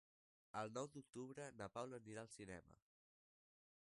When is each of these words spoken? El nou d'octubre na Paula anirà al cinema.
El 0.61 0.71
nou 0.77 0.87
d'octubre 0.95 1.45
na 1.59 1.67
Paula 1.75 1.99
anirà 2.03 2.23
al 2.25 2.33
cinema. 2.39 2.75